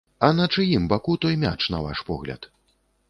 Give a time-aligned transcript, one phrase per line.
[0.27, 2.49] А на чыім баку той мяч, на ваш погляд?